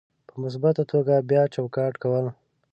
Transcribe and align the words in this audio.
په 0.27 0.33
مثبته 0.43 0.83
توګه 0.91 1.15
بیا 1.29 1.43
چوکاټ 1.53 1.93
کول: 2.03 2.25